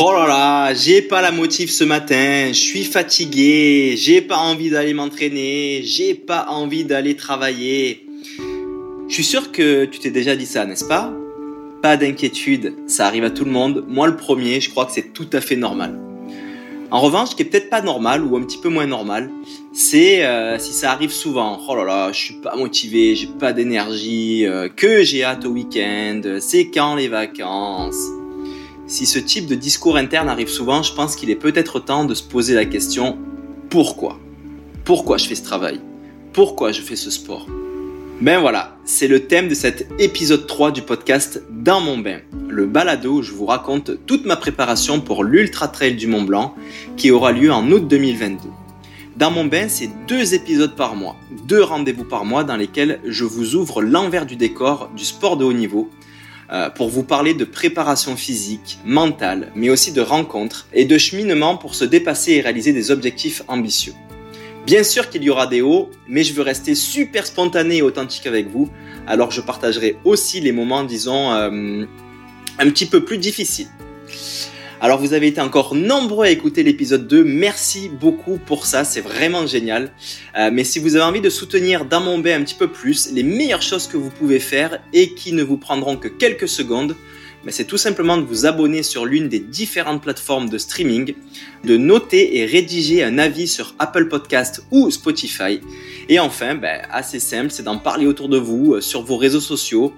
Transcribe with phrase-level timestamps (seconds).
[0.00, 4.70] Oh là là, j'ai pas la motive ce matin, je suis fatigué, j'ai pas envie
[4.70, 8.06] d'aller m'entraîner, j'ai pas envie d'aller travailler.
[9.06, 11.12] Je suis sûr que tu t'es déjà dit ça, n'est-ce pas?
[11.82, 15.12] Pas d'inquiétude, ça arrive à tout le monde, moi le premier, je crois que c'est
[15.12, 16.00] tout à fait normal.
[16.90, 19.30] En revanche, ce qui est peut-être pas normal ou un petit peu moins normal,
[19.74, 21.60] c'est euh, si ça arrive souvent.
[21.68, 25.50] Oh là là, je suis pas motivé, j'ai pas d'énergie, euh, que j'ai hâte au
[25.50, 28.21] week-end, c'est quand les vacances?
[28.92, 32.12] Si ce type de discours interne arrive souvent, je pense qu'il est peut-être temps de
[32.12, 33.16] se poser la question
[33.70, 34.18] pourquoi?
[34.84, 35.80] Pourquoi je fais ce travail?
[36.34, 37.46] Pourquoi je fais ce sport?
[38.20, 42.18] Ben voilà, c'est le thème de cet épisode 3 du podcast Dans mon bain,
[42.50, 46.54] le balado où je vous raconte toute ma préparation pour l'Ultra Trail du Mont Blanc
[46.98, 48.50] qui aura lieu en août 2022.
[49.16, 51.16] Dans mon bain, c'est deux épisodes par mois,
[51.48, 55.46] deux rendez-vous par mois dans lesquels je vous ouvre l'envers du décor du sport de
[55.46, 55.88] haut niveau
[56.74, 61.74] pour vous parler de préparation physique, mentale, mais aussi de rencontres et de cheminement pour
[61.74, 63.94] se dépasser et réaliser des objectifs ambitieux.
[64.66, 68.26] Bien sûr qu'il y aura des hauts, mais je veux rester super spontané et authentique
[68.26, 68.70] avec vous,
[69.08, 71.84] alors je partagerai aussi les moments, disons, euh,
[72.58, 73.68] un petit peu plus difficiles.
[74.84, 79.00] Alors vous avez été encore nombreux à écouter l'épisode 2, merci beaucoup pour ça, c'est
[79.00, 79.92] vraiment génial.
[80.36, 83.12] Euh, mais si vous avez envie de soutenir dans mon bain un petit peu plus,
[83.12, 86.96] les meilleures choses que vous pouvez faire et qui ne vous prendront que quelques secondes,
[87.44, 91.14] ben, c'est tout simplement de vous abonner sur l'une des différentes plateformes de streaming,
[91.62, 95.60] de noter et rédiger un avis sur Apple Podcast ou Spotify.
[96.08, 99.40] Et enfin, ben, assez simple, c'est d'en parler autour de vous, euh, sur vos réseaux
[99.40, 99.92] sociaux,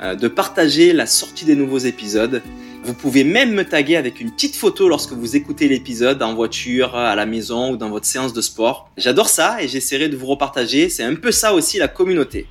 [0.00, 2.40] euh, de partager la sortie des nouveaux épisodes
[2.88, 6.96] vous pouvez même me taguer avec une petite photo lorsque vous écoutez l'épisode en voiture,
[6.96, 8.88] à la maison ou dans votre séance de sport.
[8.96, 10.88] J'adore ça et j'essaierai de vous repartager.
[10.88, 12.46] C'est un peu ça aussi la communauté.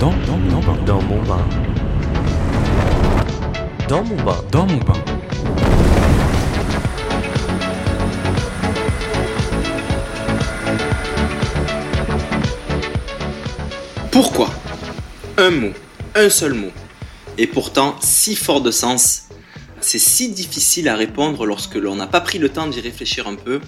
[0.00, 1.48] Dans, dans, dans, dans mon bain.
[3.88, 4.36] Dans mon bain.
[4.50, 5.03] Dans mon bain.
[14.14, 14.48] Pourquoi?
[15.38, 15.72] Un mot,
[16.14, 16.70] un seul mot.
[17.36, 19.24] Et pourtant si fort de sens.
[19.80, 23.34] C'est si difficile à répondre lorsque l'on n'a pas pris le temps d'y réfléchir un
[23.34, 23.60] peu.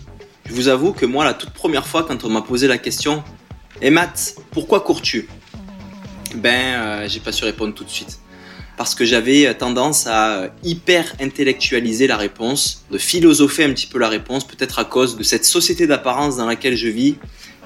[0.45, 3.25] Je vous avoue que moi, la toute première fois, quand on m'a posé la question
[3.83, 5.29] Et eh Matt, pourquoi cours-tu?
[6.37, 8.21] Ben, euh, j'ai pas su répondre tout de suite.
[8.77, 14.09] Parce que j'avais tendance à hyper intellectualiser la réponse, de philosopher un petit peu la
[14.09, 17.17] réponse, peut-être à cause de cette société d'apparence dans laquelle je vis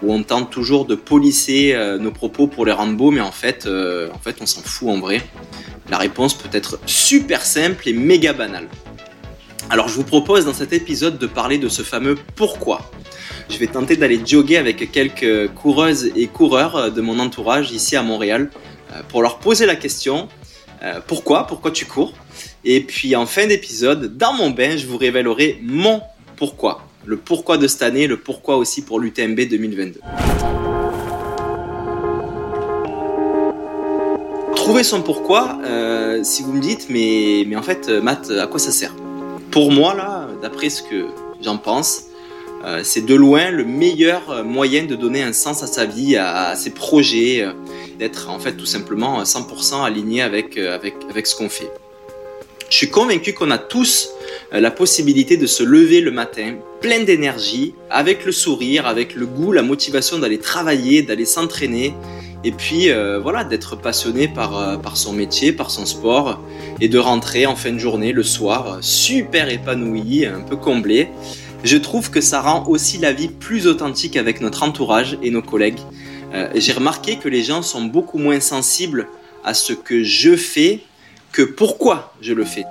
[0.03, 3.67] où on tente toujours de polisser euh, nos propos pour les rendre mais en fait,
[3.67, 5.23] euh, en fait on s'en fout en vrai.
[5.89, 8.69] La réponse peut être super simple et méga banale.
[9.69, 12.91] Alors je vous propose dans cet épisode de parler de ce fameux pourquoi.
[13.49, 18.03] Je vais tenter d'aller jogger avec quelques coureuses et coureurs de mon entourage ici à
[18.03, 18.51] Montréal
[18.93, 20.29] euh, pour leur poser la question
[21.07, 22.15] pourquoi, pourquoi tu cours?
[22.65, 26.01] Et puis en fin d'épisode, dans mon bain, je vous révélerai mon
[26.37, 30.01] pourquoi le pourquoi de cette année, le pourquoi aussi pour l'UTMB 2022.
[34.55, 38.47] Trouver son pourquoi, euh, si vous me dites, mais, mais en fait, euh, Matt, à
[38.47, 38.95] quoi ça sert?
[39.51, 41.07] Pour moi, là, d'après ce que
[41.43, 42.03] j'en pense,
[42.65, 46.55] euh, c'est de loin le meilleur moyen de donner un sens à sa vie, à,
[46.55, 47.49] ses projets,
[47.99, 51.71] d'être en fait tout simplement 100% aligné avec, avec, avec ce qu'on fait.
[52.69, 54.11] Je suis convaincu qu'on a tous
[54.53, 59.53] la possibilité de se lever le matin plein d'énergie, avec le sourire, avec le goût,
[59.53, 61.95] la motivation d'aller travailler, d'aller s'entraîner,
[62.43, 66.41] et puis euh, voilà, d'être passionné par, euh, par son métier, par son sport,
[66.81, 71.09] et de rentrer en fin de journée, le soir, super épanoui, un peu comblé.
[71.63, 75.43] Je trouve que ça rend aussi la vie plus authentique avec notre entourage et nos
[75.43, 75.81] collègues.
[76.33, 79.09] Euh, j'ai remarqué que les gens sont beaucoup moins sensibles
[79.45, 80.81] à ce que je fais
[81.33, 82.65] que pourquoi je le fais.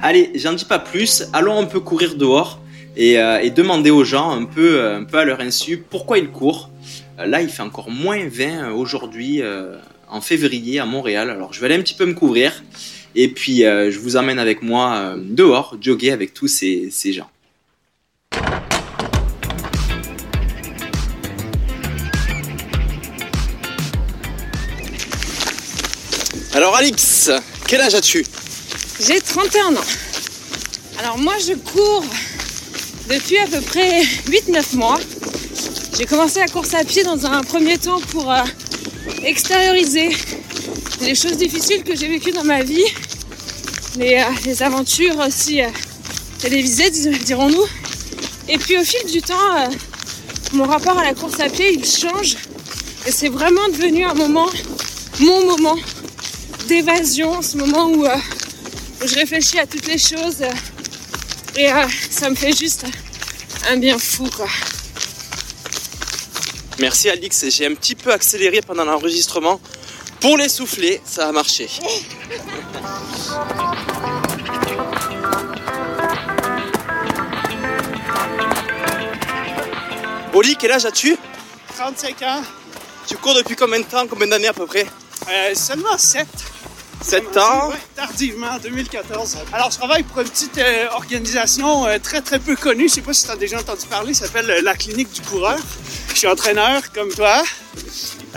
[0.00, 2.60] Allez, j'en dis pas plus, allons un peu courir dehors
[2.96, 6.28] et, euh, demander aux gens un peu, euh, un peu à leur insu pourquoi ils
[6.28, 6.70] courent.
[7.18, 9.42] Euh, là, il fait encore moins 20 aujourd'hui
[10.08, 12.62] en février à Montréal, alors je vais aller un petit peu me couvrir
[13.16, 17.28] et puis je vous emmène avec moi dehors, jogger avec tous ces, ces gens.
[26.54, 27.30] Alors Alix,
[27.66, 28.24] quel âge as-tu?
[29.00, 29.80] J'ai 31 ans.
[30.98, 32.04] Alors moi je cours
[33.08, 34.98] depuis à peu près 8-9 mois.
[35.96, 38.42] J'ai commencé la course à pied dans un premier temps pour euh,
[39.24, 40.10] extérioriser
[41.00, 42.84] les choses difficiles que j'ai vécues dans ma vie,
[43.96, 45.68] les, euh, aventures aussi euh,
[46.40, 47.66] télévisées dirons-nous.
[48.48, 49.34] Et puis au fil du temps,
[50.52, 52.36] mon rapport à la course à pied, il change.
[53.06, 54.48] Et c'est vraiment devenu un moment,
[55.20, 55.76] mon moment
[56.66, 58.06] d'évasion, ce moment où,
[59.04, 60.42] je réfléchis à toutes les choses.
[61.56, 62.84] et euh, ça me fait juste
[63.68, 64.46] un bien fou, quoi.
[66.78, 69.60] Merci Alix, j'ai un petit peu accéléré pendant l'enregistrement.
[70.20, 71.68] Pour les souffler, ça a marché.
[80.34, 81.16] Oli, quel âge as-tu?
[81.76, 82.42] 35 ans,
[83.06, 84.86] Tu cours depuis combien de temps, combien d'années à peu près?
[85.30, 86.26] Euh, seulement 7.
[87.00, 87.72] 7 ans.
[87.94, 89.38] tardivement, en 2014.
[89.52, 92.88] Alors, je travaille pour une petite euh, organisation euh, très, très peu connue.
[92.88, 94.14] Je sais pas si tu as déjà entendu parler.
[94.14, 95.58] Ça s'appelle euh, la Clinique du Coureur.
[96.12, 97.42] Je suis entraîneur, comme toi,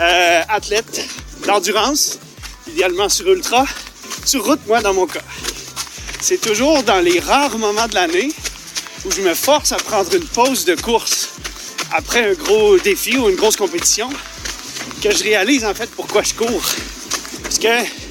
[0.00, 1.06] euh, athlète
[1.46, 2.18] d'endurance,
[2.68, 3.66] idéalement sur ultra,
[4.24, 5.20] sur route, moi, dans mon cas.
[6.20, 8.32] C'est toujours dans les rares moments de l'année
[9.04, 11.30] où je me force à prendre une pause de course
[11.92, 14.08] après un gros défi ou une grosse compétition
[15.02, 16.62] que je réalise en fait pourquoi je cours.
[17.42, 18.01] Parce que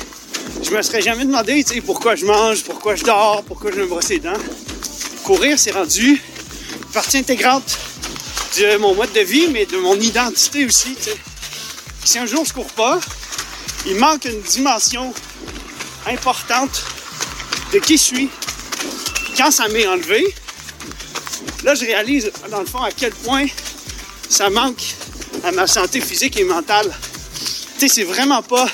[0.71, 4.07] je me serais jamais demandé pourquoi je mange, pourquoi je dors, pourquoi je me brosse
[4.07, 4.39] les dents.
[5.25, 6.21] Courir, c'est rendu
[6.93, 7.77] partie intégrante
[8.57, 10.95] de mon mode de vie, mais de mon identité aussi.
[12.05, 13.01] Si un jour je cours pas,
[13.85, 15.13] il manque une dimension
[16.07, 16.83] importante
[17.73, 18.29] de qui je suis.
[19.35, 20.23] Quand ça m'est enlevé,
[21.65, 23.45] là je réalise dans le fond à quel point
[24.29, 24.95] ça manque
[25.43, 26.89] à ma santé physique et mentale.
[27.77, 28.69] C'est vraiment pas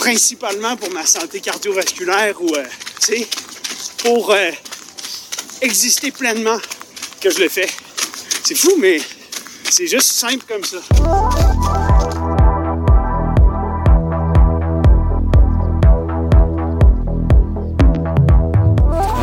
[0.00, 2.64] principalement pour ma santé cardiovasculaire ou, euh,
[3.00, 3.28] tu sais,
[3.98, 4.50] pour euh,
[5.60, 6.56] exister pleinement
[7.20, 7.68] que je le fais.
[8.42, 8.98] C'est fou, mais
[9.68, 10.78] c'est juste simple comme ça.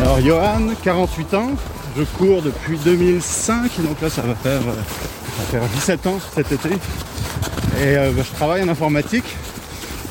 [0.00, 1.50] Alors Johan, 48 ans,
[1.96, 4.74] je cours depuis 2005, donc là ça va faire, euh,
[5.50, 6.68] ça va faire 17 ans cet été.
[7.80, 9.24] Et bah, je travaille en informatique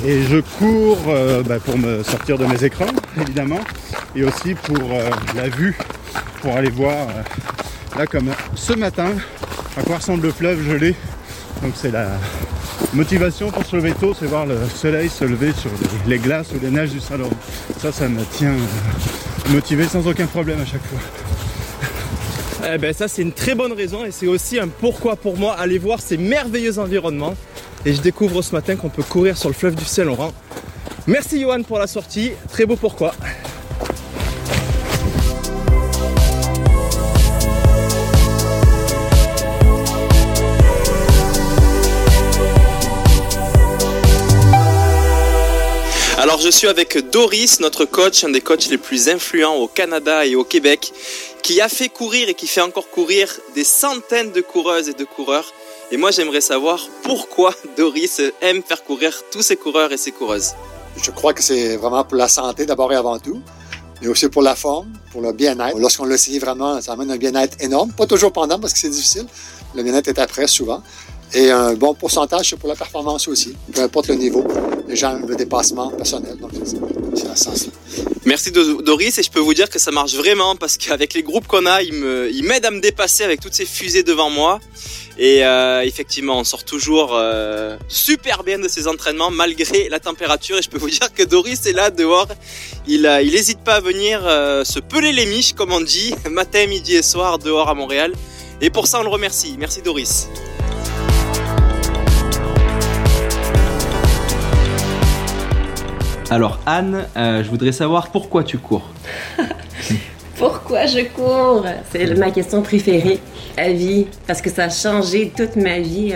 [0.06, 2.86] et je cours euh, bah, pour me sortir de mes écrans
[3.20, 3.60] évidemment
[4.16, 5.78] et aussi pour euh, la vue,
[6.42, 9.10] pour aller voir euh, là comme ce matin
[9.76, 10.96] à quoi ressemble le fleuve gelé.
[11.62, 12.10] Donc c'est la
[12.94, 15.72] motivation pour se lever tôt, c'est voir le soleil se lever sur
[16.08, 17.32] les, glaces ou les neiges du Saint-Laurent.
[17.80, 18.54] Ça, ça me tient
[19.50, 21.00] motivé sans aucun problème à chaque fois.
[22.74, 25.56] Eh ben ça c'est une très bonne raison et c'est aussi un pourquoi pour moi
[25.58, 27.36] aller voir ces merveilleux environnements.
[27.86, 30.34] Et je découvre ce matin qu'on peut courir sur le fleuve du Saint-Laurent.
[31.06, 33.14] Merci Johan pour la sortie, très beau pourquoi.
[46.20, 50.26] Alors je suis avec Doris, notre coach, un des coachs les plus influents au Canada
[50.26, 50.92] et au Québec,
[51.42, 55.06] qui a fait courir et qui fait encore courir des centaines de coureuses et de
[55.06, 55.54] coureurs.
[55.92, 60.52] Et moi j'aimerais savoir pourquoi Doris aime faire courir tous ces coureurs et ces coureuses.
[61.02, 63.40] Je crois que c'est vraiment pour la santé d'abord et avant tout,
[64.02, 65.78] mais aussi pour la forme, pour le bien-être.
[65.78, 67.92] Lorsqu'on l'essaye vraiment, ça amène un bien-être énorme.
[67.94, 69.26] Pas toujours pendant parce que c'est difficile.
[69.76, 70.82] Le bien-être est après souvent.
[71.34, 74.44] Et un bon pourcentage, c'est pour la performance aussi, peu importe le niveau.
[74.88, 76.38] Les gens, le dépassement personnel.
[76.38, 76.78] Donc, c'est
[77.36, 77.72] ce sens-là.
[78.26, 81.24] Merci Do- Doris et je peux vous dire que ça marche vraiment parce qu'avec les
[81.24, 84.60] groupes qu'on a, ils m'aident à me dépasser avec toutes ces fusées devant moi.
[85.20, 90.58] Et euh, effectivement, on sort toujours euh, super bien de ces entraînements malgré la température.
[90.58, 92.28] Et je peux vous dire que Doris est là dehors.
[92.88, 96.14] Il euh, il hésite pas à venir euh, se peler les miches, comme on dit,
[96.30, 98.14] matin, midi et soir dehors à Montréal.
[98.62, 99.56] Et pour ça, on le remercie.
[99.58, 100.30] Merci Doris.
[106.30, 108.90] Alors Anne, euh, je voudrais savoir pourquoi tu cours.
[110.38, 111.66] Pourquoi je cours?
[111.92, 113.20] C'est ma question préférée
[113.58, 116.14] à vie parce que ça a changé toute ma vie.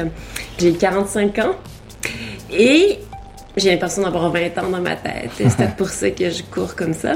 [0.60, 1.56] J'ai 45 ans
[2.52, 3.00] et
[3.58, 5.32] j'ai l'impression d'avoir 20 ans dans ma tête.
[5.36, 7.14] C'est peut-être pour ça que je cours comme ça.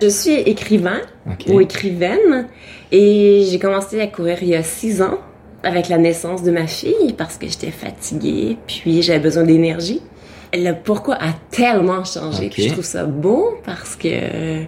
[0.00, 1.00] Je suis écrivain
[1.48, 2.48] ou écrivaine
[2.90, 5.18] et j'ai commencé à courir il y a 6 ans
[5.62, 10.00] avec la naissance de ma fille parce que j'étais fatiguée puis j'avais besoin d'énergie.
[10.54, 12.46] Le pourquoi a tellement changé.
[12.46, 12.52] Ok.
[12.52, 14.64] Puis je trouve ça beau parce que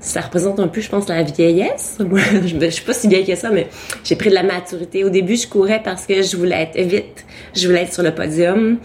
[0.00, 1.98] ça représente un peu, je pense, la vieillesse.
[2.46, 3.68] Je, je suis pas si vieille que ça, mais
[4.02, 5.04] j'ai pris de la maturité.
[5.04, 7.24] Au début, je courais parce que je voulais être vite.
[7.54, 8.78] Je voulais être sur le podium.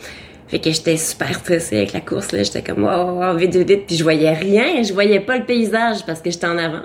[0.47, 2.43] Fait que j'étais super stressée avec la course, là.
[2.43, 3.85] J'étais comme, wow, wow, wow, vite, vite, vite.
[3.87, 4.83] Puis je voyais rien.
[4.83, 6.83] Je voyais pas le paysage parce que j'étais en avant.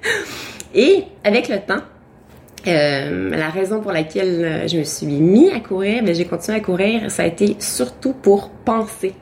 [0.74, 1.82] Et avec le temps,
[2.66, 6.58] euh, la raison pour laquelle euh, je me suis mis à courir, ben, j'ai continué
[6.58, 9.14] à courir, ça a été surtout pour penser.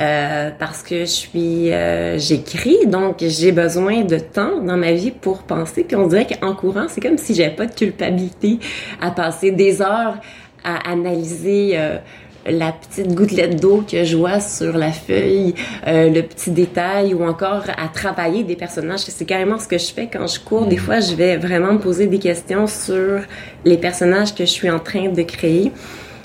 [0.00, 5.10] Euh, parce que je suis, euh, j'écris, donc j'ai besoin de temps dans ma vie
[5.10, 5.84] pour penser.
[5.84, 8.58] Puis on dirait qu'en courant, c'est comme si j'avais pas de culpabilité
[9.00, 10.16] à passer des heures
[10.64, 11.98] à analyser euh,
[12.46, 15.54] la petite gouttelette d'eau que je vois sur la feuille,
[15.86, 19.00] euh, le petit détail ou encore à travailler des personnages.
[19.00, 20.66] C'est carrément ce que je fais quand je cours.
[20.66, 23.20] Des fois, je vais vraiment me poser des questions sur
[23.64, 25.72] les personnages que je suis en train de créer.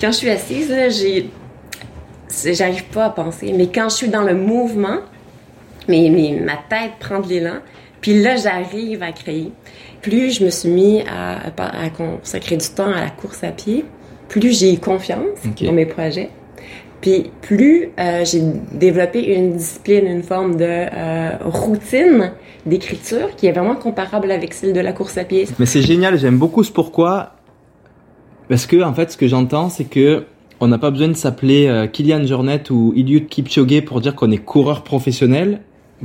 [0.00, 1.30] Quand je suis assise, j'ai
[2.44, 3.52] j'arrive pas à penser.
[3.56, 4.98] Mais quand je suis dans le mouvement,
[5.88, 7.58] mais, mais ma tête prend de l'élan,
[8.00, 9.52] puis là, j'arrive à créer.
[10.02, 13.84] Plus je me suis mis à, à, consacrer du temps à la course à pied,
[14.28, 16.30] plus j'ai eu confiance dans mes projets.
[17.00, 22.32] Puis plus euh, j'ai développé une discipline, une forme de euh, routine
[22.64, 25.46] d'écriture qui est vraiment comparable avec celle de la course à pied.
[25.58, 27.32] Mais c'est génial, j'aime beaucoup ce pourquoi.
[28.48, 30.24] Parce que en fait, ce que j'entends, c'est que
[30.60, 34.30] on n'a pas besoin de s'appeler euh, Kylian Jornet ou Eliud Kipchoge pour dire qu'on
[34.30, 35.60] est coureur professionnel.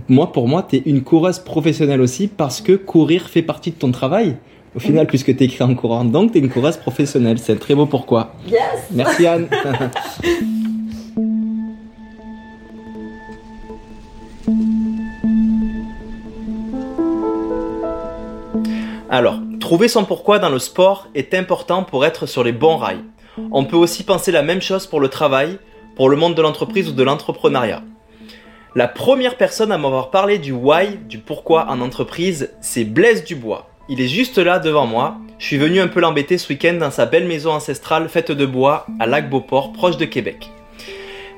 [0.10, 3.75] Moi, pour moi, tu es une coureuse professionnelle aussi parce que courir fait partie de
[3.75, 4.38] ton travail.
[4.75, 7.38] Au final, puisque tu écrit en courant, donc tu es une coureuse professionnelle.
[7.39, 8.34] C'est très beau pourquoi.
[8.48, 9.48] Yes Merci Anne.
[19.10, 23.03] Alors, trouver son pourquoi dans le sport est important pour être sur les bons rails.
[23.51, 25.59] On peut aussi penser la même chose pour le travail,
[25.95, 27.83] pour le monde de l'entreprise ou de l'entrepreneuriat.
[28.75, 33.69] La première personne à m'avoir parlé du why, du pourquoi en entreprise, c'est Blaise Dubois.
[33.89, 35.17] Il est juste là devant moi.
[35.39, 38.45] Je suis venu un peu l'embêter ce week-end dans sa belle maison ancestrale faite de
[38.45, 40.50] bois à Lac-Beauport, proche de Québec.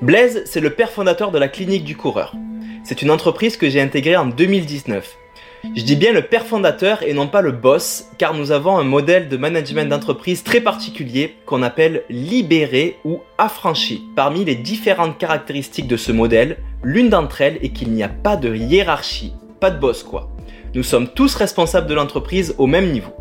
[0.01, 2.35] Blaise, c'est le père fondateur de la clinique du coureur.
[2.83, 5.17] C'est une entreprise que j'ai intégrée en 2019.
[5.63, 8.84] Je dis bien le père fondateur et non pas le boss, car nous avons un
[8.84, 14.03] modèle de management d'entreprise très particulier qu'on appelle libéré ou affranchi.
[14.13, 18.36] Parmi les différentes caractéristiques de ce modèle, l'une d'entre elles est qu'il n'y a pas
[18.36, 20.29] de hiérarchie, pas de boss quoi.
[20.75, 23.13] Nous sommes tous responsables de l'entreprise au même niveau.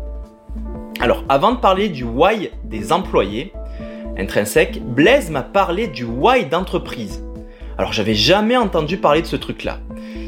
[0.99, 3.53] Alors, avant de parler du why des employés
[4.17, 7.23] intrinsèques, Blaise m'a parlé du why d'entreprise.
[7.83, 9.81] Alors, j'avais jamais entendu parler de ce truc-là.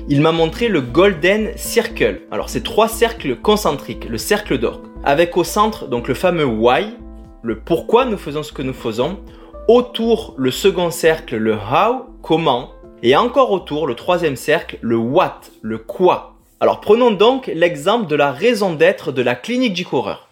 [0.10, 2.24] Il m'a montré le Golden Circle.
[2.30, 6.88] Alors, c'est trois cercles concentriques, le cercle d'or, avec au centre donc le fameux why,
[7.44, 9.20] le pourquoi nous faisons ce que nous faisons,
[9.70, 12.72] autour le second cercle, le how, comment,
[13.02, 18.18] et encore autour le troisième cercle, le what, le quoi, alors prenons donc l'exemple de
[18.18, 20.28] la raison d'être de la clinique du coureur.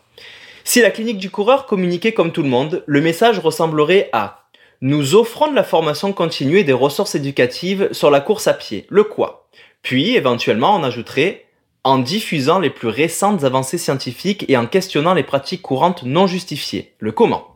[0.66, 4.43] Si la clinique du coureur communiquait comme tout le monde, le message ressemblerait à
[4.86, 8.86] nous offrons de la formation continue et des ressources éducatives sur la course à pied,
[8.90, 9.48] le quoi?
[9.82, 11.46] Puis éventuellement on ajouterait
[11.86, 16.96] en diffusant les plus récentes avancées scientifiques et en questionnant les pratiques courantes non justifiées,
[17.00, 17.56] le comment?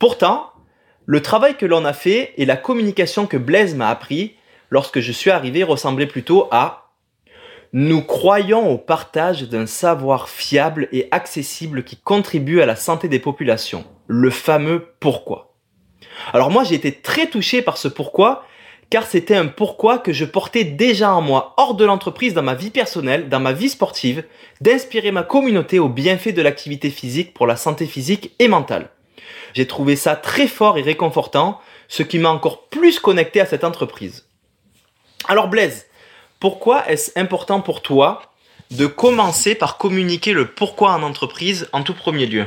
[0.00, 0.50] Pourtant,
[1.06, 4.34] le travail que l'on a fait et la communication que Blaise m'a appris
[4.70, 6.90] lorsque je suis arrivé ressemblait plutôt à
[7.72, 13.20] nous croyons au partage d'un savoir fiable et accessible qui contribue à la santé des
[13.20, 15.47] populations, le fameux pourquoi.
[16.32, 18.44] Alors moi j'ai été très touché par ce pourquoi,
[18.90, 22.54] car c'était un pourquoi que je portais déjà en moi, hors de l'entreprise, dans ma
[22.54, 24.24] vie personnelle, dans ma vie sportive,
[24.60, 28.88] d'inspirer ma communauté au bienfait de l'activité physique pour la santé physique et mentale.
[29.54, 33.64] J'ai trouvé ça très fort et réconfortant, ce qui m'a encore plus connecté à cette
[33.64, 34.26] entreprise.
[35.26, 35.86] Alors Blaise,
[36.40, 38.22] pourquoi est-ce important pour toi
[38.70, 42.46] de commencer par communiquer le pourquoi en entreprise en tout premier lieu?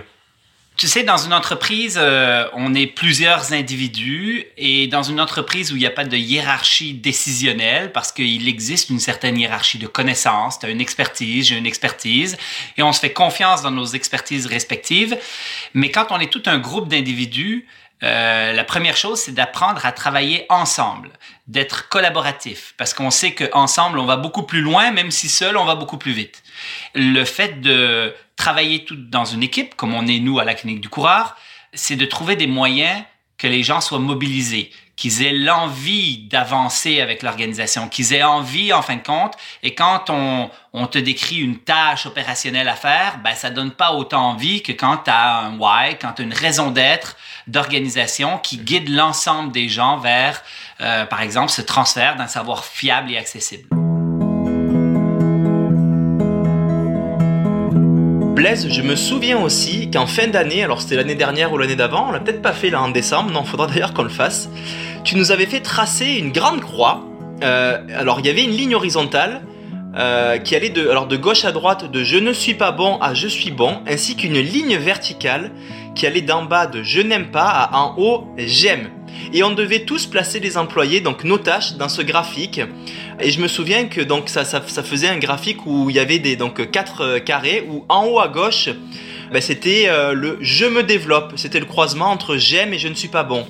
[0.81, 5.75] Tu sais, dans une entreprise, euh, on est plusieurs individus et dans une entreprise où
[5.75, 10.57] il n'y a pas de hiérarchie décisionnelle, parce qu'il existe une certaine hiérarchie de connaissances,
[10.57, 12.35] tu as une expertise, j'ai une expertise,
[12.77, 15.15] et on se fait confiance dans nos expertises respectives.
[15.75, 17.67] Mais quand on est tout un groupe d'individus,
[18.03, 21.11] euh, la première chose, c'est d'apprendre à travailler ensemble,
[21.47, 25.65] d'être collaboratif, parce qu'on sait qu'ensemble, on va beaucoup plus loin, même si seul, on
[25.65, 26.41] va beaucoup plus vite.
[26.95, 30.81] Le fait de travailler tout dans une équipe, comme on est nous à la clinique
[30.81, 31.35] du coureur,
[31.73, 33.03] c'est de trouver des moyens
[33.37, 38.83] que les gens soient mobilisés, qu'ils aient l'envie d'avancer avec l'organisation, qu'ils aient envie en
[38.83, 39.33] fin de compte.
[39.63, 40.51] Et quand on,
[40.87, 44.97] te décrit une tâche opérationnelle à faire, ben ça donne pas autant envie que quand
[44.97, 47.17] tu as un why, quand tu as une raison d'être
[47.47, 50.41] d'organisation qui guide l'ensemble des gens vers,
[50.81, 53.67] euh, par exemple, ce transfert d'un savoir fiable et accessible.
[58.35, 62.07] Blaise, je me souviens aussi qu'en fin d'année, alors c'était l'année dernière ou l'année d'avant,
[62.09, 64.49] on l'a peut-être pas fait là en décembre, non, faudra d'ailleurs qu'on le fasse.
[65.03, 67.03] Tu nous avais fait tracer une grande croix.
[67.43, 69.41] Euh, alors il y avait une ligne horizontale
[69.95, 72.97] euh, qui allait de, alors de gauche à droite de je ne suis pas bon
[72.99, 75.51] à je suis bon, ainsi qu'une ligne verticale
[75.95, 78.89] qui allait d'en bas de je n'aime pas à en haut j'aime.
[79.33, 82.61] et on devait tous placer les employés, donc nos tâches, dans ce graphique.
[83.19, 86.19] Et je me souviens que donc ça, ça, faisait un graphique où il y avait
[86.19, 88.69] des donc quatre euh, carrés où en haut à gauche,
[89.31, 92.95] ben, c'était euh, le je me développe, c'était le croisement entre j'aime et je ne
[92.95, 93.45] suis pas bon.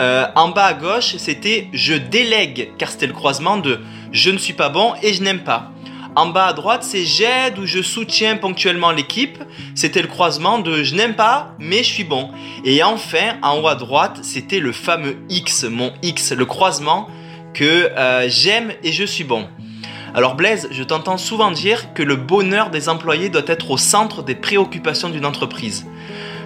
[0.00, 3.80] Euh, en bas à gauche, c'était je délègue, car c'était le croisement de
[4.12, 5.72] je ne suis pas bon et je n'aime pas.
[6.16, 9.38] En bas à droite, c'est j'aide ou je soutiens ponctuellement l'équipe.
[9.76, 12.30] C'était le croisement de je n'aime pas, mais je suis bon.
[12.64, 17.08] Et enfin, en haut à droite, c'était le fameux X, mon X, le croisement
[17.54, 19.46] que euh, j'aime et je suis bon.
[20.12, 24.24] Alors Blaise, je t'entends souvent dire que le bonheur des employés doit être au centre
[24.24, 25.86] des préoccupations d'une entreprise.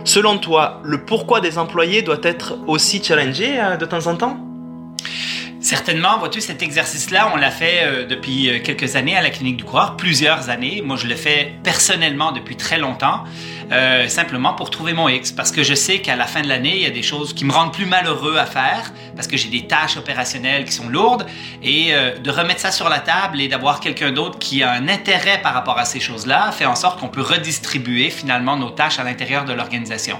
[0.04, 4.38] Selon toi, le pourquoi des employés doit être aussi challengé euh, de temps en temps?
[5.64, 9.56] Certainement, vois-tu, cet exercice-là, on l'a fait euh, depuis euh, quelques années à la clinique
[9.56, 10.82] du coureur, plusieurs années.
[10.84, 13.24] Moi, je le fais personnellement depuis très longtemps,
[13.72, 16.76] euh, simplement pour trouver mon X, parce que je sais qu'à la fin de l'année,
[16.76, 19.48] il y a des choses qui me rendent plus malheureux à faire, parce que j'ai
[19.48, 21.24] des tâches opérationnelles qui sont lourdes,
[21.62, 25.40] et de remettre ça sur la table et d'avoir quelqu'un d'autre qui a un intérêt
[25.40, 29.02] par rapport à ces choses-là, fait en sorte qu'on peut redistribuer finalement nos tâches à
[29.04, 30.18] l'intérieur de l'organisation.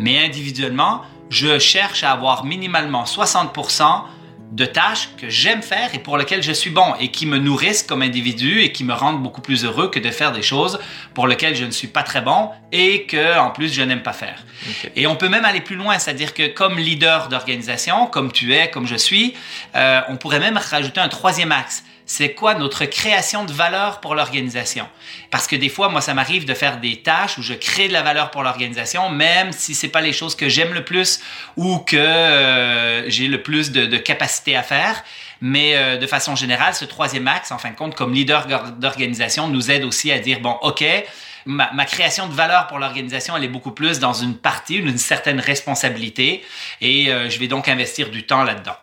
[0.00, 3.52] Mais individuellement, je cherche à avoir minimalement 60
[4.50, 7.82] de tâches que j'aime faire et pour lesquelles je suis bon et qui me nourrissent
[7.82, 10.80] comme individu et qui me rendent beaucoup plus heureux que de faire des choses
[11.14, 14.12] pour lesquelles je ne suis pas très bon et que en plus je n'aime pas
[14.12, 14.44] faire.
[14.96, 18.70] Et on peut même aller plus loin, c'est-à-dire que comme leader d'organisation, comme tu es,
[18.70, 19.34] comme je suis,
[19.76, 21.84] euh, on pourrait même rajouter un troisième axe.
[22.12, 24.88] C'est quoi notre création de valeur pour l'organisation?
[25.30, 27.92] Parce que des fois, moi, ça m'arrive de faire des tâches où je crée de
[27.92, 31.20] la valeur pour l'organisation, même si c'est pas les choses que j'aime le plus
[31.56, 35.04] ou que euh, j'ai le plus de, de capacité à faire.
[35.40, 39.46] Mais euh, de façon générale, ce troisième axe, en fin de compte, comme leader d'organisation,
[39.46, 40.84] nous aide aussi à dire, bon, OK,
[41.46, 44.98] ma, ma création de valeur pour l'organisation, elle est beaucoup plus dans une partie, une
[44.98, 46.44] certaine responsabilité,
[46.80, 48.74] et euh, je vais donc investir du temps là-dedans.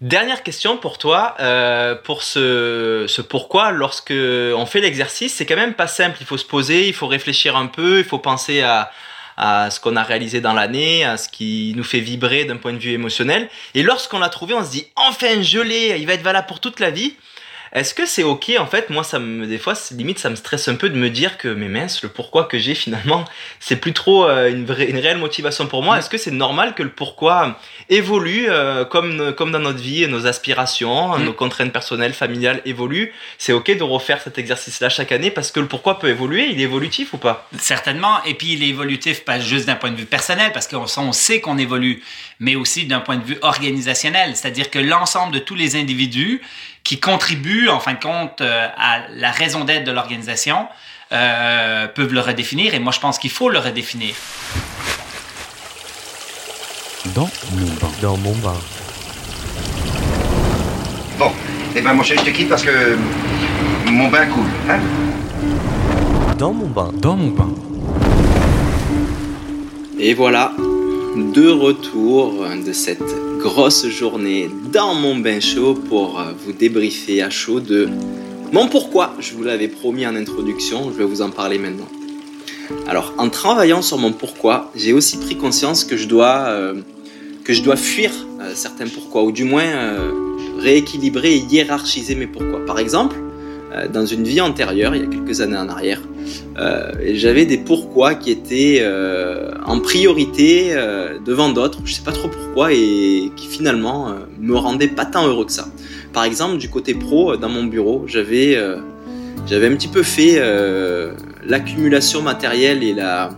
[0.00, 5.74] Dernière question pour toi, euh, pour ce, pourquoi, lorsque on fait l'exercice, c'est quand même
[5.74, 6.16] pas simple.
[6.22, 8.90] Il faut se poser, il faut réfléchir un peu, il faut penser à,
[9.36, 12.72] à ce qu'on a réalisé dans l'année, à ce qui nous fait vibrer d'un point
[12.72, 13.48] de vue émotionnel.
[13.74, 16.60] Et lorsqu'on l'a trouvé, on se dit enfin je l'ai, il va être valable pour
[16.60, 17.14] toute la vie.
[17.72, 20.34] Est-ce que c'est ok en fait Moi, ça me, des fois, c'est- limite, ça me
[20.34, 23.24] stresse un peu de me dire que mais mince, le pourquoi que j'ai finalement,
[23.60, 25.98] c'est plus trop euh, une vraie, une réelle motivation pour moi.
[25.98, 30.26] Est-ce que c'est normal que le pourquoi évolue euh, comme comme dans notre vie, nos
[30.26, 31.24] aspirations, Mm.
[31.24, 33.12] nos contraintes personnelles, familiales évoluent?
[33.38, 36.48] C'est ok de refaire cet exercice-là chaque année parce que le pourquoi peut évoluer.
[36.50, 37.48] Il est évolutif ou pas?
[37.58, 38.22] Certainement.
[38.24, 41.12] Et puis, il est évolutif, pas juste d'un point de vue personnel, parce qu'on on
[41.12, 42.02] sait qu'on évolue,
[42.40, 44.34] mais aussi d'un point de vue organisationnel.
[44.34, 46.40] C'est-à-dire que l'ensemble de tous les individus
[46.84, 50.66] qui contribuent, en fin de compte, euh, à la raison d'être de l'organisation,
[51.12, 52.74] euh, peuvent le redéfinir.
[52.74, 54.14] Et moi, je pense qu'il faut le redéfinir.
[57.14, 57.90] Dans mon bain.
[58.02, 58.60] Dans mon bain.
[61.18, 61.32] Bon,
[61.74, 62.96] eh ben mon cher, je te quitte parce que
[63.86, 64.46] mon bain coule.
[64.68, 64.80] Hein?
[66.38, 66.90] Dans mon bain.
[66.94, 67.48] Dans mon bain.
[69.98, 70.52] Et voilà,
[71.16, 73.02] de retour de cette
[73.38, 77.88] grosse journée dans mon bain chaud pour euh, vous débriefer à chaud de
[78.52, 79.14] mon pourquoi.
[79.18, 81.88] Je vous l'avais promis en introduction, je vais vous en parler maintenant.
[82.86, 86.74] Alors, en travaillant sur mon pourquoi, j'ai aussi pris conscience que je dois, euh,
[87.44, 89.72] que je dois fuir euh, certains pourquoi, ou du moins
[90.58, 92.64] rééquilibrer et hiérarchiser mes pourquoi.
[92.66, 93.16] Par exemple,
[93.92, 96.00] dans une vie antérieure, il y a quelques années en arrière,
[96.58, 102.12] euh, j'avais des pourquoi qui étaient euh, en priorité euh, devant d'autres, je sais pas
[102.12, 105.66] trop pourquoi, et qui finalement euh, me rendaient pas tant heureux que ça.
[106.12, 108.78] Par exemple, du côté pro, euh, dans mon bureau, j'avais euh,
[109.46, 111.12] j'avais un petit peu fait euh,
[111.46, 113.30] l'accumulation matérielle et la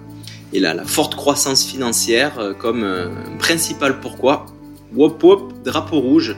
[0.54, 4.46] et la, la forte croissance financière euh, comme euh, principal pourquoi.
[4.94, 6.36] Wop wop, drapeau rouge.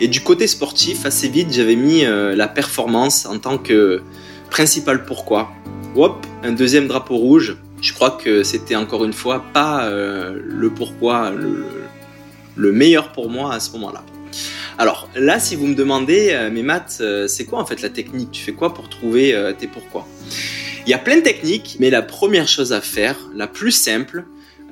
[0.00, 4.02] Et du côté sportif, assez vite, j'avais mis euh, la performance en tant que
[4.50, 5.52] principal pourquoi.
[5.94, 7.56] Hop, un deuxième drapeau rouge.
[7.80, 11.66] Je crois que c'était encore une fois pas euh, le pourquoi le,
[12.56, 14.04] le meilleur pour moi à ce moment-là.
[14.78, 17.90] Alors là, si vous me demandez, euh, mais Matt, euh, c'est quoi en fait la
[17.90, 18.30] technique?
[18.32, 20.06] Tu fais quoi pour trouver tes pourquoi?
[20.86, 24.24] Il y a plein de techniques, mais la première chose à faire, la plus simple,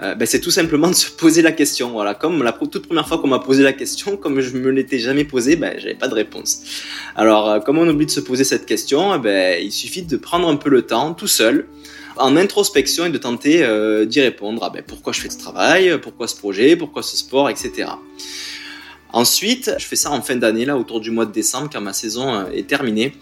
[0.02, 1.90] euh, ben, c'est tout simplement de se poser la question.
[1.90, 4.98] Voilà, comme la toute première fois qu'on m'a posé la question, comme je me l'étais
[4.98, 6.62] jamais posée, ben, j'avais pas de réponse.
[7.16, 10.16] Alors, euh, comme on oublie de se poser cette question, eh ben, il suffit de
[10.16, 11.66] prendre un peu le temps, tout seul,
[12.16, 14.62] en introspection et de tenter euh, d'y répondre.
[14.64, 15.98] Ah ben, pourquoi je fais ce travail?
[16.00, 16.76] Pourquoi ce projet?
[16.76, 17.50] Pourquoi ce sport?
[17.50, 17.86] Etc.
[19.12, 21.92] Ensuite, je fais ça en fin d'année, là, autour du mois de décembre, quand ma
[21.92, 23.12] saison est terminée.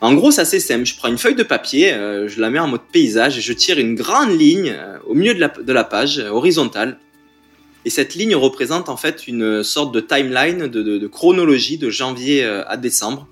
[0.00, 0.86] En gros, c'est assez simple.
[0.86, 3.52] Je prends une feuille de papier, euh, je la mets en mode paysage et je
[3.52, 6.98] tire une grande ligne euh, au milieu de la, page, euh, horizontale.
[7.84, 12.76] Et cette ligne représente en fait une sorte de timeline, de, chronologie de janvier à
[12.76, 13.26] décembre.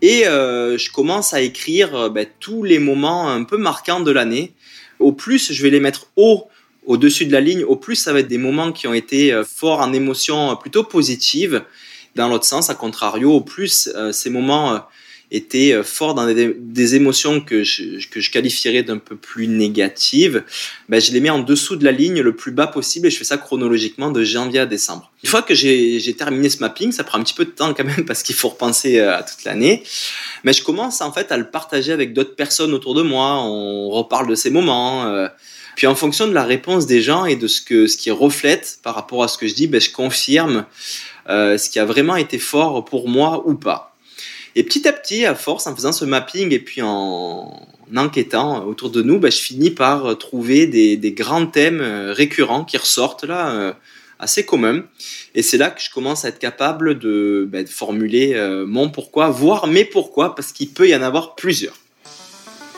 [0.00, 4.54] Et je commence à écrire ben, tous les moments un peu marquants de l'année.
[4.98, 6.48] Au plus, je vais les mettre haut
[6.86, 9.80] au-dessus de la ligne, au plus ça va être des moments qui ont été forts
[9.80, 11.62] en émotions plutôt positives.
[12.14, 14.86] Dans l'autre sens, à contrario, au plus ces moments
[15.32, 20.44] étaient euh, forts dans des, émotions que je, que je qualifierais d'un peu plus négatives,
[20.88, 23.16] ben, je les mets en dessous de la ligne le plus bas possible et je
[23.16, 25.10] fais ça chronologiquement de janvier à décembre.
[25.24, 27.84] Une fois que j'ai terminé ce mapping, ça prend un petit peu de temps quand
[27.84, 29.82] même parce qu'il faut repenser euh, à toute l'année,
[30.44, 33.88] mais je commence en fait à le partager avec d'autres personnes autour de moi, on
[33.90, 35.06] reparle de ces moments.
[35.06, 35.28] Euh,
[35.76, 38.78] puis en fonction de la réponse des gens et de ce que ce qui reflète
[38.82, 40.66] par rapport à ce que je dis, ben, je confirme
[41.28, 43.91] euh, ce qui a vraiment été fort pour moi ou pas.
[44.54, 48.90] Et petit à petit, à force, en faisant ce mapping et puis en, enquêtant autour
[48.90, 53.50] de nous, bah, je finis par trouver des, grands thèmes euh, récurrents qui ressortent là,
[53.50, 53.72] euh,
[54.18, 54.84] assez communs.
[55.34, 59.30] Et c'est là que je commence à être capable de, de formuler euh, mon pourquoi,
[59.30, 61.76] voire mes pourquoi, parce qu'il peut y en avoir plusieurs.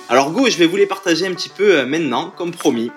[0.09, 2.91] Alors go, je vais vous les partager un petit peu maintenant, comme promis.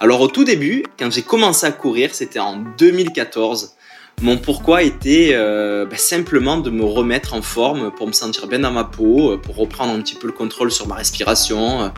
[0.00, 3.76] Alors au tout début, quand j'ai commencé à courir, c'était en 2014.
[4.22, 8.60] Mon pourquoi était euh, bah, simplement de me remettre en forme pour me sentir bien
[8.60, 11.88] dans ma peau, euh, pour reprendre un petit peu le contrôle sur ma respiration euh,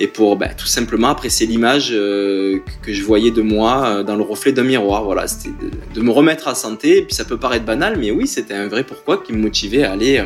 [0.00, 4.50] et pour bah, tout simplement apprécier l'image que je voyais de moi dans le reflet
[4.50, 5.04] d'un miroir.
[5.04, 5.50] Voilà, c'était
[5.94, 7.02] de, me remettre à santé.
[7.02, 9.92] Puis ça peut paraître banal, mais oui, c'était un vrai pourquoi qui me motivait à
[9.92, 10.18] aller,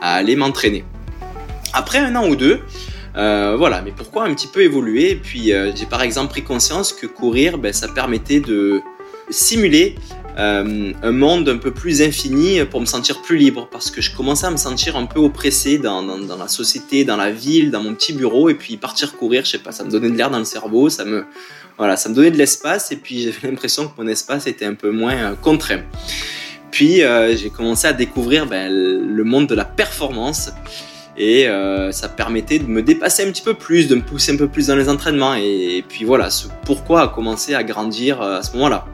[0.00, 0.86] à aller m'entraîner.
[1.74, 2.60] Après un an ou deux,
[3.14, 5.10] voilà, mais pourquoi un petit peu évolué.
[5.10, 8.80] Et puis j'ai par exemple pris conscience que courir, ben, ça permettait de
[9.28, 9.96] simuler
[10.36, 14.14] euh, un monde un peu plus infini pour me sentir plus libre parce que je
[14.14, 17.70] commençais à me sentir un peu oppressé dans, dans, dans, la société, dans la ville,
[17.70, 20.16] dans mon petit bureau et puis partir courir, je sais pas, ça me donnait de
[20.16, 21.24] l'air dans le cerveau, ça me
[21.76, 24.74] voilà, ça me donnait de l'espace et puis j'avais l'impression que mon espace était un
[24.74, 25.82] peu moins euh, contraint.
[26.70, 30.50] Puis euh, j'ai commencé à découvrir ben, le monde de la performance
[31.16, 34.36] et euh, ça permettait de me dépasser un petit peu plus, de me pousser un
[34.36, 38.20] peu plus dans les entraînements et, et puis voilà, ce pourquoi a commencé à grandir
[38.20, 38.86] à ce moment-là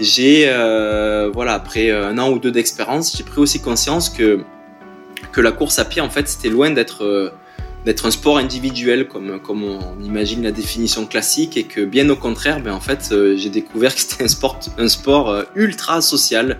[0.00, 4.44] j'ai euh, voilà après un an ou deux d'expérience, j'ai pris aussi conscience que
[5.32, 7.30] que la course à pied en fait c'était loin d'être euh,
[7.84, 12.16] d'être un sport individuel comme comme on imagine la définition classique et que bien au
[12.16, 16.00] contraire ben en fait euh, j'ai découvert que c'était un sport un sport euh, ultra
[16.00, 16.58] social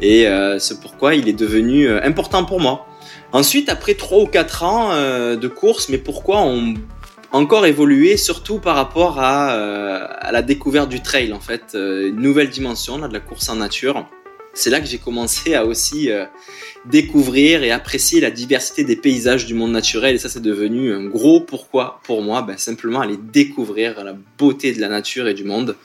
[0.00, 0.26] et
[0.60, 2.86] c'est pourquoi il est devenu important pour moi.
[3.32, 6.74] Ensuite après trois ou quatre ans de course mais pourquoi on
[7.32, 12.08] encore évolué, surtout par rapport à, euh, à, la découverte du trail, en fait, euh,
[12.08, 14.06] une nouvelle dimension là, de la course en nature.
[14.54, 16.24] C'est là que j'ai commencé à aussi euh,
[16.86, 20.16] découvrir et apprécier la diversité des paysages du monde naturel.
[20.16, 22.42] Et ça, c'est devenu un gros pourquoi pour moi.
[22.42, 25.76] Ben, simplement aller découvrir la beauté de la nature et du monde.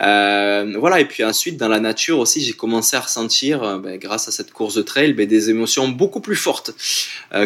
[0.00, 1.00] Euh, voilà.
[1.00, 4.52] Et puis ensuite, dans la nature aussi, j'ai commencé à ressentir, ben, grâce à cette
[4.52, 6.72] course de trail, ben, des émotions beaucoup plus fortes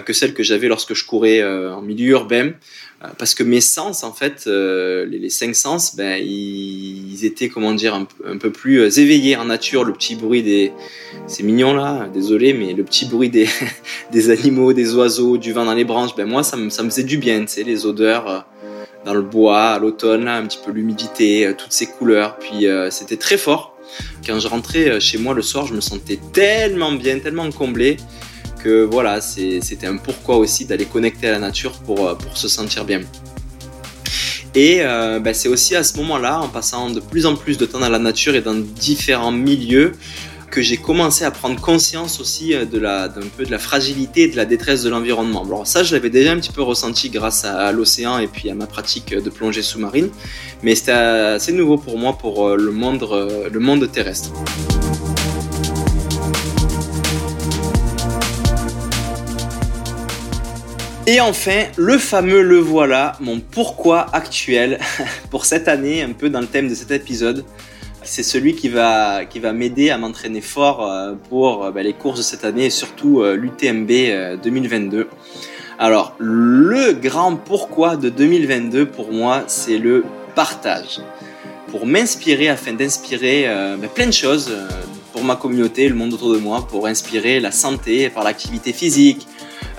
[0.05, 2.53] que celles que j'avais lorsque je courais en milieu urbain.
[3.05, 7.73] Euh, parce que mes sens, en fait, euh, les, cinq sens, ben, ils, étaient, comment
[7.73, 9.85] dire, un, peu plus euh, éveillés en nature.
[9.85, 10.73] Le petit bruit des...
[11.27, 13.49] C'est mignon là, désolé, mais le petit bruit des,
[14.12, 16.90] des animaux, des oiseaux, du vent dans les branches, ben moi, ça me, ça me
[16.90, 18.47] faisait du bien, tu sais, les odeurs
[19.05, 22.38] dans le bois, à l'automne, un petit peu l'humidité, toutes ces couleurs.
[22.38, 23.77] Puis c'était très fort.
[24.27, 27.97] Quand je rentrais chez moi le soir, je me sentais tellement bien, tellement comblé
[28.90, 32.85] voilà, c'était un pourquoi aussi d'aller connecter à la nature pour, euh, pour se sentir
[32.85, 33.03] bien.
[34.55, 37.67] Et euh, ben, c'est aussi à ce moment-là, en passant de plus en plus de
[37.67, 39.93] temps dans la nature et dans différents milieux,
[40.55, 44.23] que j'ai commencé à prendre conscience aussi euh, de la, d'un peu de la fragilité
[44.23, 45.43] et de la détresse de l'environnement.
[45.45, 48.55] Alors ça, je l'avais déjà un petit peu ressenti grâce à, l'océan et puis à
[48.55, 50.11] ma pratique de plongée sous-marine,
[50.62, 53.05] mais c'était assez nouveau pour moi pour le monde,
[53.53, 54.31] le monde terrestre.
[61.09, 64.79] Et enfin, le fameux le voilà, mon pourquoi actuel
[65.31, 67.45] pour cette année, un peu dans le thème de cet épisode.
[68.05, 71.95] C'est celui qui va, qui va m'aider à m'entraîner fort euh, pour euh, bah, les
[71.95, 75.09] courses de cette année et surtout euh, l'UTMB 2022.
[75.79, 81.01] Alors, le grand pourquoi de 2022 pour moi, c'est le partage.
[81.69, 83.49] Pour m'inspirer, afin d'inspirer
[83.81, 84.55] bah, plein de choses
[85.12, 89.27] pour ma communauté, le monde autour de moi, pour inspirer la santé par l'activité physique,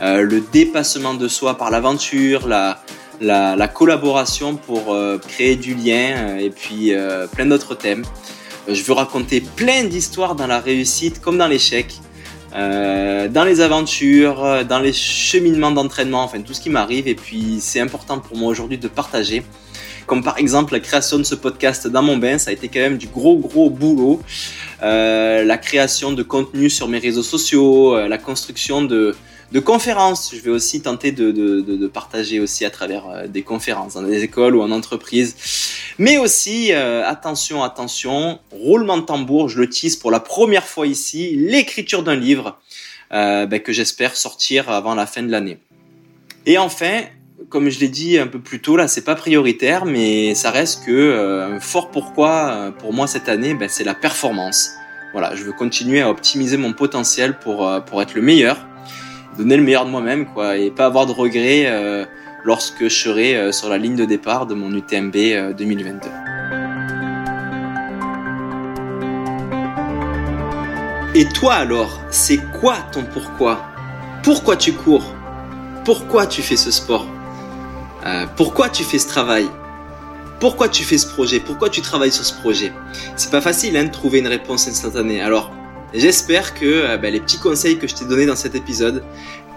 [0.01, 2.83] le dépassement de soi par l'aventure, la,
[3.21, 6.93] la, collaboration pour euh, créer du lien euh, et puis
[7.33, 8.03] plein d'autres thèmes.
[8.67, 11.99] Je veux raconter plein d'histoires dans la réussite comme dans l'échec.
[12.55, 17.07] euh, dans les aventures, dans les cheminements d'entraînement, enfin tout ce qui m'arrive.
[17.07, 19.43] Et puis c'est important pour moi aujourd'hui de partager.
[20.05, 22.79] Comme par exemple la création de ce podcast dans mon bain, ça a été quand
[22.79, 24.21] même du gros gros boulot.
[24.83, 29.15] Euh, la création de contenu sur mes réseaux sociaux, euh, la construction de,
[29.51, 30.33] de conférences.
[30.35, 34.03] Je vais aussi tenter de, de, de, partager aussi à travers euh, des conférences dans
[34.03, 35.35] des écoles ou en entreprise.
[35.97, 41.35] Mais aussi, attention, attention, roulement de tambour, je le tease pour la première fois ici,
[41.37, 42.59] l'écriture d'un livre
[43.13, 45.59] euh, ben, que j'espère sortir avant la fin de l'année.
[46.45, 47.03] Et enfin,
[47.49, 50.85] comme je l'ai dit un peu plus tôt, là, c'est pas prioritaire, mais ça reste
[50.85, 54.71] que euh, fort pourquoi euh, pour moi cette année, ben, c'est la performance.
[55.13, 58.67] Voilà, je veux continuer à optimiser mon potentiel pour, euh, pour être le meilleur,
[59.37, 62.07] donner le meilleur de moi-même, quoi, et pas avoir de regrets
[62.43, 66.09] lorsque je serai sur la ligne de départ de mon UTMB 2022.
[71.17, 73.61] Et toi alors, c'est quoi ton pourquoi?
[74.21, 75.05] Pourquoi tu cours?
[75.85, 77.07] Pourquoi tu fais ce sport?
[78.05, 79.47] Euh, pourquoi tu fais ce travail?
[80.41, 81.39] Pourquoi tu fais ce projet?
[81.39, 82.73] Pourquoi tu travailles sur ce projet?
[83.15, 85.21] C'est pas facile hein, de trouver une réponse instantanée.
[85.21, 85.51] Alors,
[85.95, 89.03] j'espère que euh, ben, les petits conseils que je t'ai donnés dans cet épisode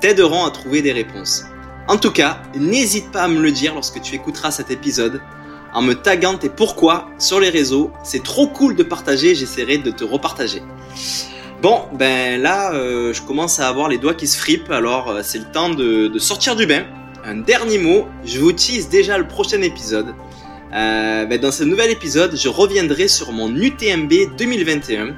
[0.00, 1.44] t'aideront à trouver des réponses.
[1.88, 5.20] En tout cas, n'hésite pas à me le dire lorsque tu écouteras cet épisode
[5.72, 7.90] en me taguant tes pourquoi sur les réseaux.
[8.04, 10.62] C'est trop cool de partager, j'essaierai de te repartager.
[11.62, 15.38] Bon, ben là, euh, je commence à avoir les doigts qui se fripent, alors c'est
[15.38, 16.84] le temps de sortir du bain
[17.24, 20.14] un dernier mot, je vous tease déjà le prochain épisode.
[20.72, 25.14] Euh, ben, dans ce nouvel épisode, je reviendrai sur mon UTMB 2021.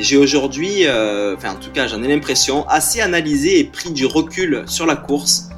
[0.00, 4.06] J'ai aujourd'hui, euh, enfin en tout cas j'en ai l'impression, assez analysé et pris du
[4.06, 5.50] recul sur la course,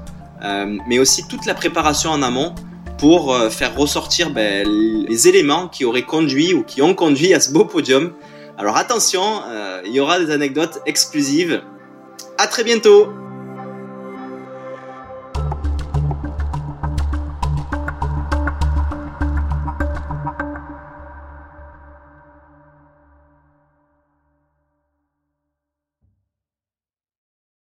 [0.43, 2.53] euh, mais aussi toute la préparation en amont
[2.99, 4.67] pour faire ressortir ben,
[5.09, 8.13] les éléments qui auraient conduit ou qui ont conduit à ce beau podium.
[8.59, 9.43] Alors attention,
[9.85, 11.63] il y aura des anecdotes exclusives.
[12.39, 13.09] À très bientôt